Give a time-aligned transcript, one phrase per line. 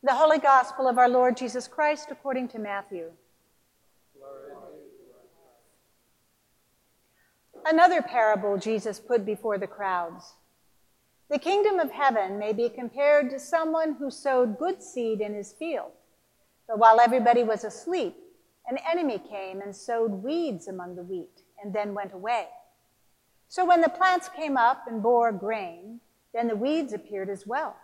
[0.00, 3.10] The Holy Gospel of our Lord Jesus Christ according to Matthew.
[7.66, 10.34] Another parable Jesus put before the crowds.
[11.28, 15.52] The kingdom of heaven may be compared to someone who sowed good seed in his
[15.52, 15.90] field.
[16.68, 18.14] But while everybody was asleep,
[18.68, 22.46] an enemy came and sowed weeds among the wheat and then went away.
[23.48, 25.98] So when the plants came up and bore grain,
[26.32, 27.74] then the weeds appeared as well.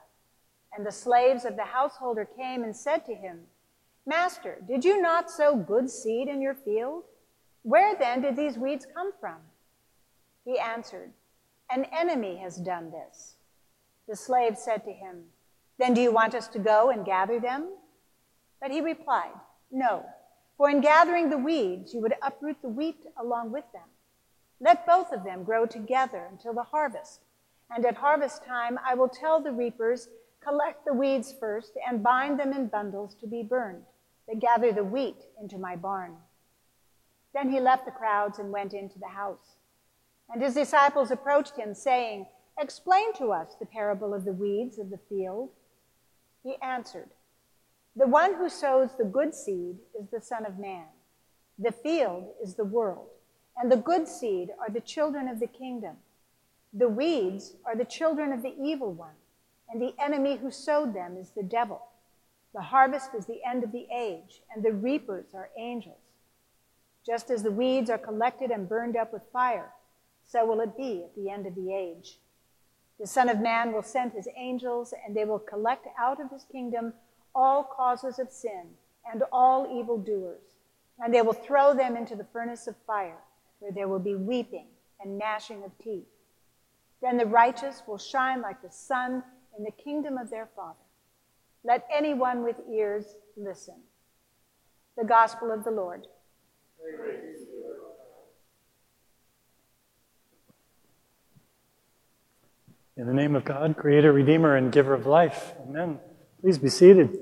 [0.77, 3.41] And the slaves of the householder came and said to him,
[4.07, 7.05] Master, did you not sow good seed in your field?
[7.63, 9.37] Where then did these weeds come from?
[10.45, 11.13] He answered,
[11.71, 13.37] An enemy has done this.
[14.07, 15.25] The slave said to him,
[15.79, 17.71] Then do you want us to go and gather them?
[18.61, 19.33] But he replied,
[19.71, 20.05] No,
[20.57, 23.89] for in gathering the weeds you would uproot the wheat along with them.
[24.61, 27.21] Let both of them grow together until the harvest.
[27.71, 30.09] And at harvest time I will tell the reapers,
[30.47, 33.85] Collect the weeds first and bind them in bundles to be burned,
[34.27, 36.17] but gather the wheat into my barn.
[37.33, 39.57] Then he left the crowds and went into the house.
[40.31, 42.27] And his disciples approached him, saying,
[42.59, 45.51] Explain to us the parable of the weeds of the field.
[46.43, 47.09] He answered,
[47.97, 50.85] The one who sows the good seed is the Son of Man.
[51.59, 53.09] The field is the world,
[53.57, 55.97] and the good seed are the children of the kingdom.
[56.73, 59.15] The weeds are the children of the evil one,
[59.71, 61.83] and the enemy who sowed them is the devil.
[62.55, 65.97] The harvest is the end of the age, and the reapers are angels.
[67.05, 69.73] Just as the weeds are collected and burned up with fire,
[70.27, 72.19] so will it be at the end of the age.
[72.99, 76.45] The Son of Man will send his angels, and they will collect out of his
[76.45, 76.95] kingdom
[77.35, 78.69] all causes of sin
[79.11, 80.43] and all evildoers,
[81.03, 83.19] and they will throw them into the furnace of fire,
[83.59, 84.69] where there will be weeping
[85.01, 86.07] and gnashing of teeth.
[87.03, 89.25] Then the righteous will shine like the sun
[89.57, 90.79] in the kingdom of their Father.
[91.65, 93.05] Let anyone with ears
[93.37, 93.77] listen.
[94.97, 96.07] The Gospel of the Lord.
[102.97, 105.55] In the name of God, Creator, Redeemer, and Giver of life.
[105.69, 105.99] Amen.
[106.41, 107.19] Please be seated.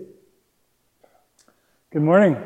[1.90, 2.36] Good morning.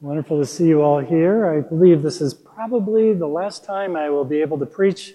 [0.00, 1.46] Wonderful to see you all here.
[1.46, 5.14] I believe this is probably the last time I will be able to preach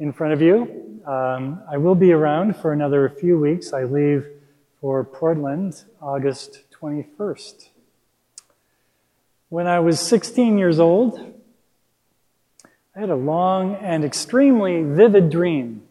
[0.00, 1.00] in front of you.
[1.06, 3.72] Um, I will be around for another few weeks.
[3.72, 4.26] I leave
[4.80, 7.68] for Portland August 21st.
[9.48, 11.34] When I was 16 years old,
[12.96, 15.82] I had a long and extremely vivid dream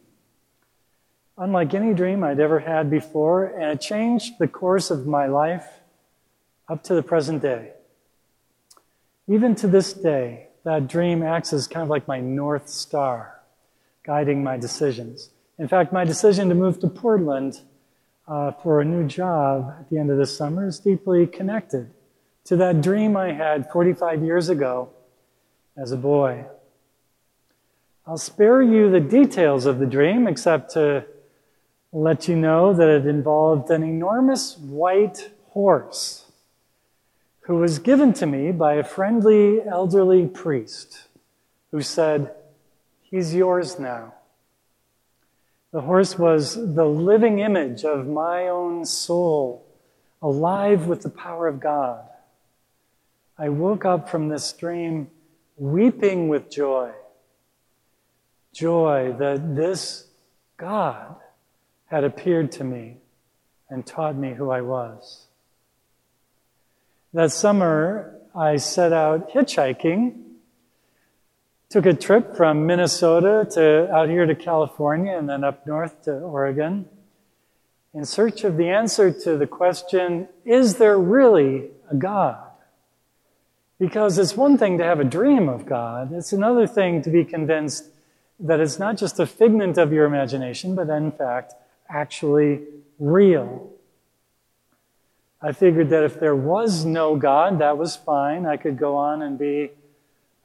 [1.39, 5.65] unlike any dream I'd ever had before, and it changed the course of my life
[6.67, 7.71] up to the present day.
[9.27, 13.38] Even to this day, that dream acts as kind of like my North Star,
[14.03, 15.29] guiding my decisions.
[15.57, 17.61] In fact, my decision to move to Portland
[18.27, 21.89] uh, for a new job at the end of this summer is deeply connected
[22.45, 24.89] to that dream I had 45 years ago
[25.77, 26.45] as a boy.
[28.07, 31.05] I'll spare you the details of the dream, except to
[31.91, 36.25] let you know that it involved an enormous white horse
[37.41, 41.07] who was given to me by a friendly elderly priest
[41.71, 42.33] who said,
[43.09, 44.13] He's yours now.
[45.71, 49.65] The horse was the living image of my own soul,
[50.21, 52.03] alive with the power of God.
[53.37, 55.09] I woke up from this dream
[55.57, 56.91] weeping with joy.
[58.53, 60.07] Joy that this
[60.57, 61.15] God
[61.85, 62.97] had appeared to me
[63.69, 65.25] and taught me who I was.
[67.13, 70.21] That summer, I set out hitchhiking,
[71.69, 76.11] took a trip from Minnesota to out here to California and then up north to
[76.11, 76.87] Oregon
[77.93, 82.43] in search of the answer to the question is there really a God?
[83.79, 87.23] Because it's one thing to have a dream of God, it's another thing to be
[87.23, 87.85] convinced
[88.39, 91.53] that it's not just a figment of your imagination, but in fact,
[91.89, 92.61] actually
[92.97, 93.71] real.
[95.41, 98.45] I figured that if there was no God, that was fine.
[98.45, 99.71] I could go on and be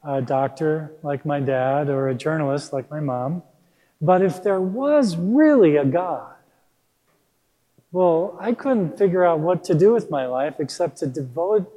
[0.05, 3.43] a doctor like my dad or a journalist like my mom.
[4.01, 6.33] But if there was really a God,
[7.91, 11.71] well, I couldn't figure out what to do with my life except to devote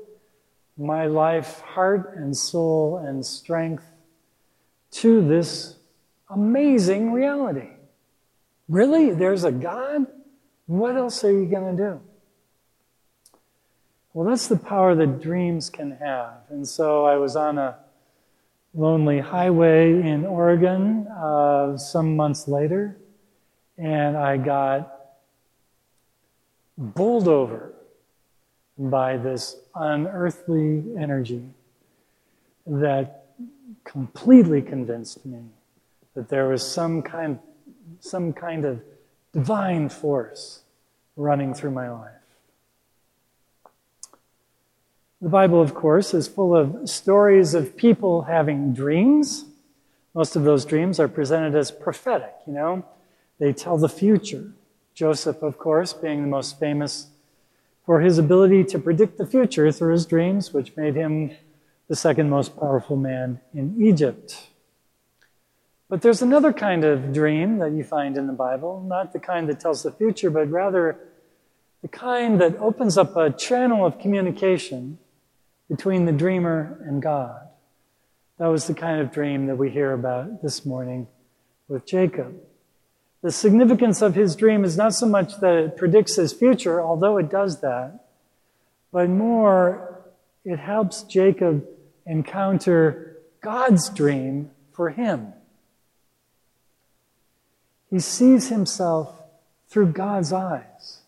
[0.77, 3.85] my life, heart and soul and strength
[4.91, 5.77] to this
[6.29, 7.69] amazing reality.
[8.69, 9.13] Really?
[9.13, 10.07] There's a God?
[10.67, 12.01] What else are you going to do?
[14.13, 16.43] Well, that's the power that dreams can have.
[16.51, 17.79] And so I was on a
[18.75, 22.97] lonely highway in Oregon uh, some months later,
[23.77, 24.95] and I got
[26.77, 27.75] bowled over
[28.79, 31.45] by this unearthly energy
[32.67, 33.27] that
[33.85, 35.41] completely convinced me
[36.15, 37.39] that there was some kind,
[38.01, 38.81] some kind of
[39.33, 40.63] divine force
[41.17, 42.18] running through my life.
[45.21, 49.47] The Bible, of course, is full of stories of people having dreams.
[50.15, 52.85] Most of those dreams are presented as prophetic, you know.
[53.41, 54.53] They tell the future.
[54.95, 57.09] Joseph, of course, being the most famous
[57.85, 61.33] for his ability to predict the future through his dreams, which made him
[61.89, 64.51] the second most powerful man in Egypt.
[65.89, 69.49] But there's another kind of dream that you find in the Bible, not the kind
[69.49, 70.97] that tells the future, but rather
[71.83, 74.99] the kind that opens up a channel of communication
[75.69, 77.49] between the dreamer and God.
[78.39, 81.09] That was the kind of dream that we hear about this morning
[81.67, 82.37] with Jacob.
[83.23, 87.19] The significance of his dream is not so much that it predicts his future, although
[87.19, 88.05] it does that,
[88.93, 90.05] but more,
[90.45, 91.67] it helps Jacob
[92.07, 95.33] encounter God's dream for him.
[97.91, 99.21] He sees himself
[99.69, 101.01] through God's eyes.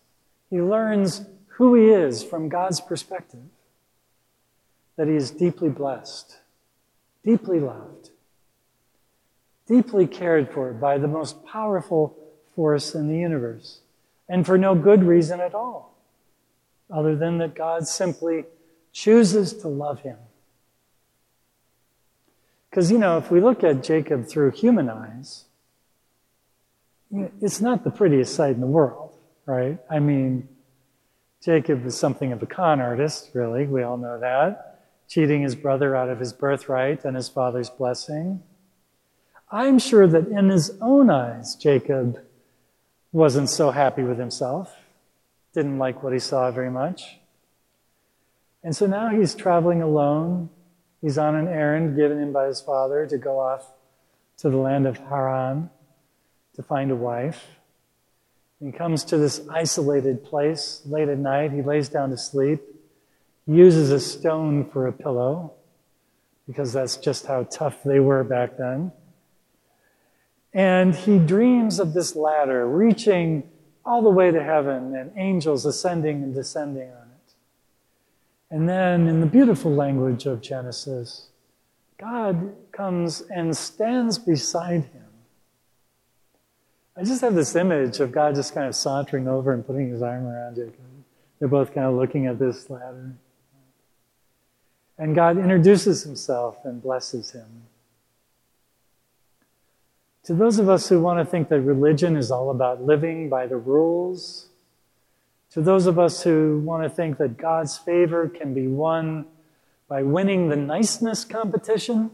[0.51, 3.41] He learns who he is from God's perspective
[5.01, 6.37] that he is deeply blessed,
[7.25, 8.11] deeply loved,
[9.67, 12.15] deeply cared for by the most powerful
[12.55, 13.81] force in the universe,
[14.29, 15.97] and for no good reason at all,
[16.91, 18.45] other than that God simply
[18.93, 20.19] chooses to love him.
[22.69, 25.47] Because, you know, if we look at Jacob through human eyes,
[27.41, 29.15] it's not the prettiest sight in the world,
[29.47, 29.79] right?
[29.89, 30.47] I mean,
[31.43, 33.67] Jacob is something of a con artist, really.
[33.67, 34.70] We all know that
[35.11, 38.41] cheating his brother out of his birthright and his father's blessing.
[39.51, 42.21] I'm sure that in his own eyes, Jacob
[43.11, 44.73] wasn't so happy with himself,
[45.53, 47.19] didn't like what he saw very much.
[48.63, 50.49] And so now he's traveling alone.
[51.01, 53.67] He's on an errand given him by his father to go off
[54.39, 55.71] to the land of Haran
[56.55, 57.47] to find a wife.
[58.61, 61.51] He comes to this isolated place late at night.
[61.51, 62.61] He lays down to sleep
[63.51, 65.53] uses a stone for a pillow
[66.47, 68.93] because that's just how tough they were back then.
[70.53, 73.49] And he dreams of this ladder reaching
[73.85, 77.35] all the way to heaven and angels ascending and descending on it.
[78.51, 81.29] And then, in the beautiful language of Genesis,
[81.99, 85.05] God comes and stands beside him.
[86.97, 90.03] I just have this image of God just kind of sauntering over and putting his
[90.03, 90.75] arm around Jacob.
[91.39, 93.15] They're both kind of looking at this ladder.
[95.01, 97.63] And God introduces himself and blesses him.
[100.25, 103.47] To those of us who want to think that religion is all about living by
[103.47, 104.49] the rules,
[105.53, 109.25] to those of us who want to think that God's favor can be won
[109.89, 112.11] by winning the niceness competition,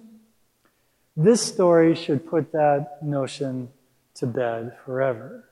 [1.17, 3.69] this story should put that notion
[4.15, 5.49] to bed forever.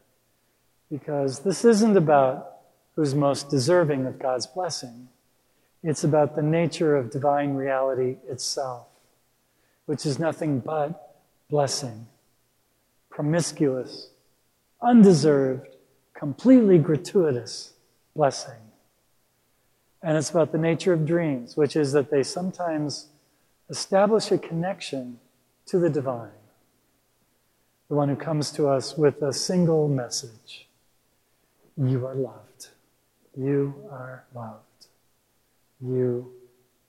[0.88, 2.58] Because this isn't about
[2.94, 5.08] who's most deserving of God's blessing.
[5.86, 8.86] It's about the nature of divine reality itself,
[9.84, 11.20] which is nothing but
[11.50, 12.06] blessing,
[13.10, 14.08] promiscuous,
[14.80, 15.76] undeserved,
[16.14, 17.74] completely gratuitous
[18.16, 18.62] blessing.
[20.02, 23.08] And it's about the nature of dreams, which is that they sometimes
[23.68, 25.20] establish a connection
[25.66, 26.30] to the divine,
[27.90, 30.66] the one who comes to us with a single message
[31.76, 32.68] You are loved.
[33.36, 34.73] You are loved
[35.86, 36.32] you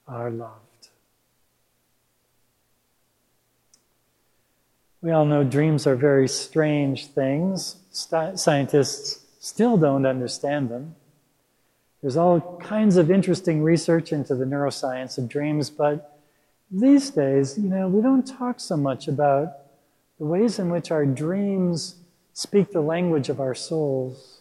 [0.08, 0.62] are loved.
[5.02, 7.76] We all know dreams are very strange things.
[7.92, 10.96] St- scientists still don't understand them.
[12.02, 16.20] There's all kinds of interesting research into the neuroscience of dreams, but
[16.72, 19.54] these days, you know, we don't talk so much about
[20.18, 21.96] the ways in which our dreams
[22.34, 24.40] speak the language of our souls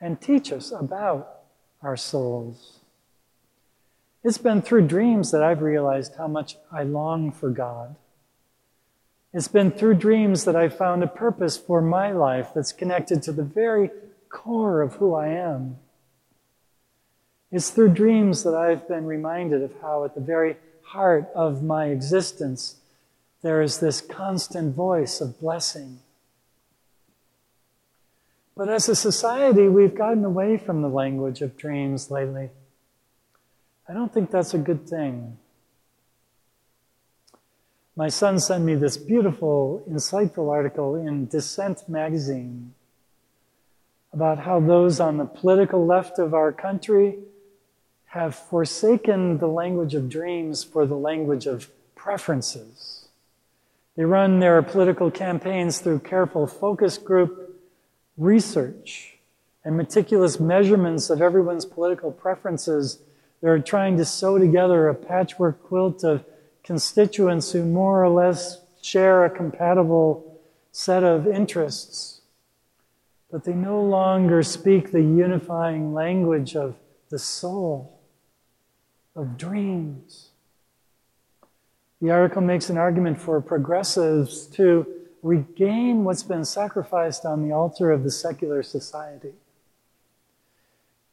[0.00, 1.42] and teach us about
[1.82, 2.75] our souls.
[4.26, 7.94] It's been through dreams that I've realized how much I long for God.
[9.32, 13.30] It's been through dreams that I've found a purpose for my life that's connected to
[13.30, 13.88] the very
[14.28, 15.76] core of who I am.
[17.52, 21.86] It's through dreams that I've been reminded of how, at the very heart of my
[21.86, 22.80] existence,
[23.42, 26.00] there is this constant voice of blessing.
[28.56, 32.50] But as a society, we've gotten away from the language of dreams lately.
[33.88, 35.38] I don't think that's a good thing.
[37.94, 42.74] My son sent me this beautiful, insightful article in Dissent magazine
[44.12, 47.18] about how those on the political left of our country
[48.06, 53.08] have forsaken the language of dreams for the language of preferences.
[53.96, 57.60] They run their political campaigns through careful focus group
[58.16, 59.18] research
[59.64, 62.98] and meticulous measurements of everyone's political preferences.
[63.40, 66.24] They're trying to sew together a patchwork quilt of
[66.64, 70.40] constituents who more or less share a compatible
[70.72, 72.20] set of interests.
[73.30, 76.76] But they no longer speak the unifying language of
[77.10, 77.98] the soul,
[79.14, 80.30] of dreams.
[82.00, 84.86] The article makes an argument for progressives to
[85.22, 89.34] regain what's been sacrificed on the altar of the secular society,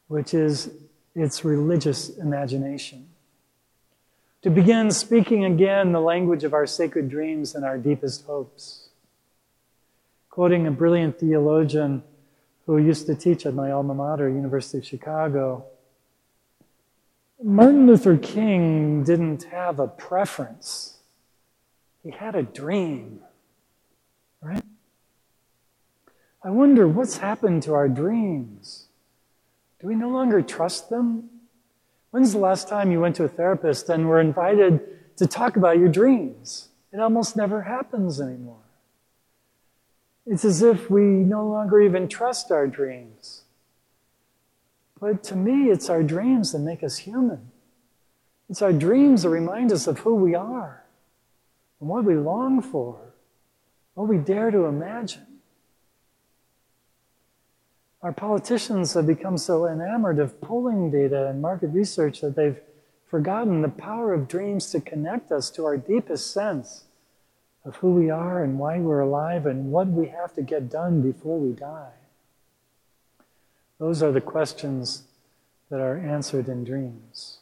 [0.08, 0.70] which is
[1.16, 3.10] its religious imagination.
[4.42, 8.90] To begin speaking again the language of our sacred dreams and our deepest hopes.
[10.30, 12.04] Quoting a brilliant theologian
[12.66, 15.66] who used to teach at my alma mater, University of Chicago,
[17.42, 20.98] Martin Luther King didn't have a preference.
[22.04, 23.20] He had a dream,
[24.42, 24.64] right?
[26.44, 28.88] I wonder what's happened to our dreams.
[29.84, 31.30] Do we no longer trust them?
[32.12, 35.78] When's the last time you went to a therapist and were invited to talk about
[35.78, 36.70] your dreams?
[36.94, 38.64] It almost never happens anymore.
[40.26, 43.42] It's as if we no longer even trust our dreams.
[45.02, 47.52] But to me, it's our dreams that make us human.
[48.50, 50.86] It's our dreams that remind us of who we are
[51.82, 53.02] and what we long for,
[53.96, 55.33] what we dare to imagine.
[58.04, 62.60] Our politicians have become so enamored of polling data and market research that they've
[63.08, 66.84] forgotten the power of dreams to connect us to our deepest sense
[67.64, 71.02] of who we are and why we're alive and what we have to get done
[71.02, 71.94] before we die.
[73.80, 75.04] Those are the questions
[75.70, 77.38] that are answered in dreams.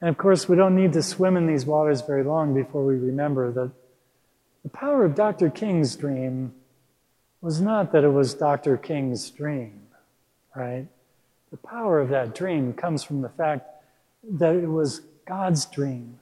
[0.00, 2.94] And of course, we don't need to swim in these waters very long before we
[2.94, 3.72] remember that
[4.62, 5.50] the power of Dr.
[5.50, 6.54] King's dream
[7.46, 8.76] was not that it was Dr.
[8.76, 9.82] King's dream,
[10.56, 10.84] right?
[11.52, 13.70] The power of that dream comes from the fact
[14.28, 16.18] that it was God's dream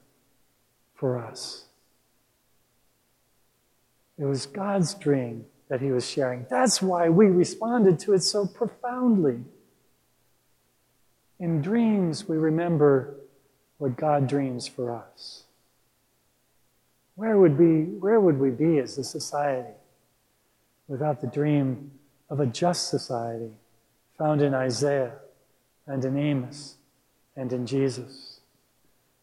[0.94, 1.64] for us.
[4.18, 6.44] It was God's dream that he was sharing.
[6.50, 9.44] That's why we responded to it so profoundly.
[11.40, 13.14] In dreams, we remember
[13.78, 15.44] what God dreams for us.
[17.14, 19.72] Where would, we, where would we be as a society
[20.88, 21.90] without the dream
[22.30, 23.52] of a just society
[24.18, 25.12] found in Isaiah
[25.86, 26.76] and in Amos
[27.36, 28.40] and in Jesus?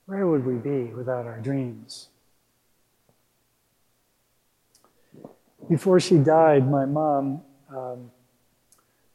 [0.05, 2.09] Where would we be without our dreams?
[5.69, 8.11] Before she died, my mom um,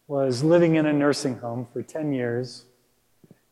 [0.07, 2.65] was living in a nursing home for 10 years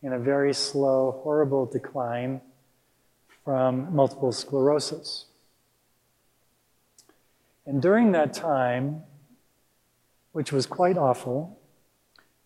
[0.01, 2.41] in a very slow, horrible decline
[3.43, 5.25] from multiple sclerosis.
[7.65, 9.03] And during that time,
[10.31, 11.59] which was quite awful,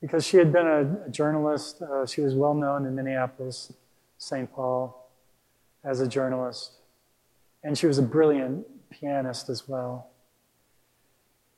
[0.02, 3.74] because she had been a, a journalist, uh, she was well known in Minneapolis,
[4.18, 4.52] St.
[4.52, 5.10] Paul,
[5.84, 6.74] as a journalist,
[7.64, 10.10] and she was a brilliant pianist as well.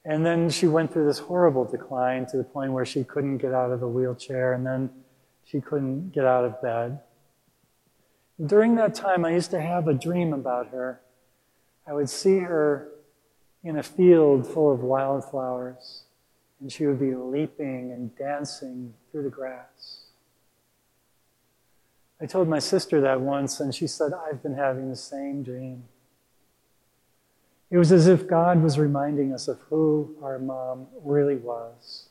[0.04, 3.54] And then she went through this horrible decline to the point where she couldn't get
[3.54, 4.90] out of the wheelchair, and then
[5.46, 7.00] she couldn't get out of bed.
[8.44, 11.02] During that time, I used to have a dream about her.
[11.86, 12.88] I would see her
[13.64, 16.04] in a field full of wildflowers,
[16.60, 20.06] and she would be leaping and dancing through the grass.
[22.20, 25.86] I told my sister that once, and she said, I've been having the same dream.
[27.72, 32.10] It was as if God was reminding us of who our mom really was.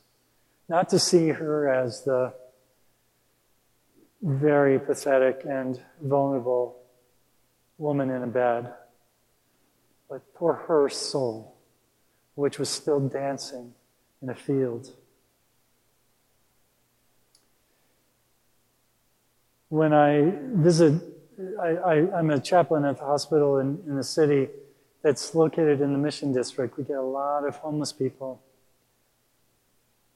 [0.67, 2.33] Not to see her as the
[4.21, 6.77] very pathetic and vulnerable
[7.77, 8.73] woman in a bed,
[10.11, 11.55] but for her soul,
[12.35, 13.73] which was still dancing
[14.21, 14.93] in a field.
[19.69, 21.01] When I visit,
[21.57, 24.49] I, am a chaplain at the hospital in, in the city
[25.01, 26.77] that's located in the Mission District.
[26.77, 28.41] We get a lot of homeless people.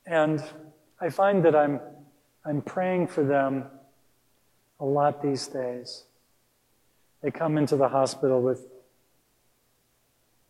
[0.06, 0.44] And
[1.00, 1.80] I find that I'm,
[2.46, 3.64] I'm praying for them
[4.78, 6.04] a lot these days.
[7.24, 8.75] They come into the hospital with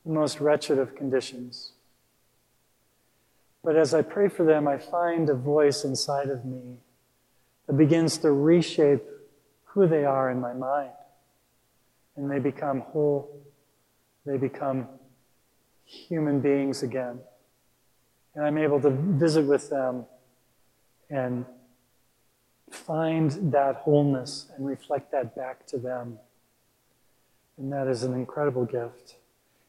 [0.05, 1.71] the most wretched of conditions.
[3.63, 6.77] But as I pray for them, I find a voice inside of me
[7.65, 9.03] that begins to reshape
[9.63, 10.91] who they are in my mind.
[12.15, 13.45] And they become whole
[14.25, 14.87] they become
[15.85, 17.19] human beings again.
[18.33, 20.05] and I'm able to visit with them
[21.09, 21.45] and
[22.69, 26.19] find that wholeness and reflect that back to them.
[27.57, 29.15] And that is an incredible gift.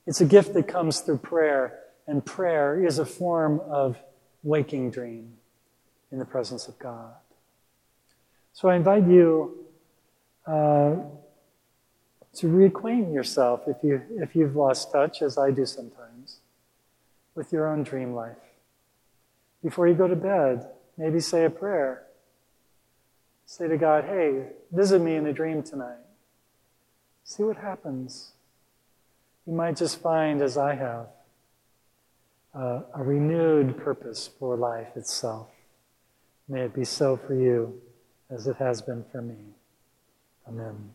[0.06, 3.98] It's a gift that comes through prayer, and prayer is a form of
[4.42, 5.34] waking dream
[6.12, 7.14] in the presence of God.
[8.52, 9.66] So I invite you
[10.46, 10.94] uh,
[12.34, 16.38] to reacquaint yourself if, you, if you've lost touch, as I do sometimes,
[17.34, 18.36] with your own dream life.
[19.62, 22.04] Before you go to bed, maybe say a prayer.
[23.46, 25.98] Say to God, hey, visit me in a dream tonight.
[27.24, 28.32] See what happens.
[29.46, 31.06] You might just find, as I have,
[32.54, 35.48] uh, a renewed purpose for life itself.
[36.48, 37.80] May it be so for you
[38.30, 39.36] as it has been for me.
[40.48, 40.94] Amen.